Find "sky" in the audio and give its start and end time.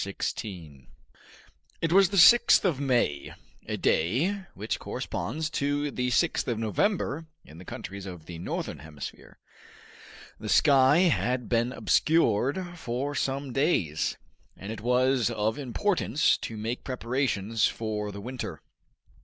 10.49-11.01